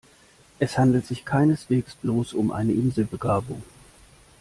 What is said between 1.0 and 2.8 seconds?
sich keineswegs bloß um eine